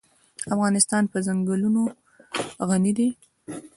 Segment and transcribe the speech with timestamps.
[0.53, 1.81] افغانستان په ځنګلونه
[2.69, 3.09] غني دی.